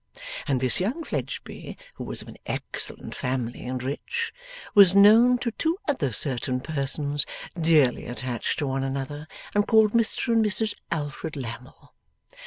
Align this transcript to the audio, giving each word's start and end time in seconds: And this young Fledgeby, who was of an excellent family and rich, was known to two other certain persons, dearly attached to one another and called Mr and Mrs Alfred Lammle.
And 0.47 0.59
this 0.59 0.79
young 0.79 1.03
Fledgeby, 1.03 1.77
who 1.93 2.03
was 2.03 2.23
of 2.23 2.27
an 2.27 2.37
excellent 2.47 3.13
family 3.13 3.67
and 3.67 3.83
rich, 3.83 4.33
was 4.73 4.95
known 4.95 5.37
to 5.37 5.51
two 5.51 5.77
other 5.87 6.11
certain 6.11 6.59
persons, 6.59 7.23
dearly 7.53 8.07
attached 8.07 8.57
to 8.57 8.67
one 8.67 8.83
another 8.83 9.27
and 9.53 9.67
called 9.67 9.91
Mr 9.91 10.33
and 10.33 10.43
Mrs 10.43 10.73
Alfred 10.89 11.35
Lammle. 11.35 11.93